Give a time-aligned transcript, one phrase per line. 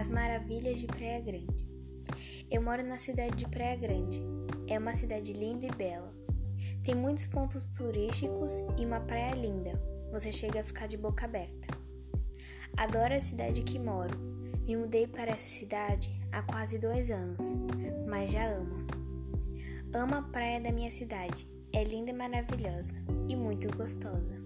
[0.00, 1.68] As maravilhas de Praia Grande.
[2.50, 4.22] Eu moro na cidade de Praia Grande.
[4.66, 6.10] É uma cidade linda e bela.
[6.82, 9.78] Tem muitos pontos turísticos e uma praia linda.
[10.10, 11.76] Você chega a ficar de boca aberta.
[12.78, 14.18] Adoro a cidade que moro.
[14.66, 17.44] Me mudei para essa cidade há quase dois anos,
[18.08, 18.86] mas já amo.
[19.92, 21.46] Amo a praia da minha cidade.
[21.74, 22.96] É linda e maravilhosa
[23.28, 24.39] e muito gostosa.